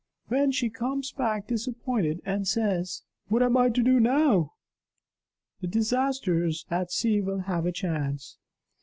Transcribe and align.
When 0.29 0.51
she 0.51 0.71
comes 0.71 1.11
back 1.11 1.45
disappointed 1.45 2.23
and 2.25 2.47
says: 2.47 3.03
'What 3.27 3.43
am 3.43 3.55
I 3.55 3.69
to 3.69 3.83
do 3.83 3.99
now?' 3.99 4.53
the 5.59 5.67
'Disasters 5.67 6.65
at 6.71 6.91
Sea' 6.91 7.21
will 7.21 7.41
have 7.41 7.67
a 7.67 7.71
chance. 7.71 8.39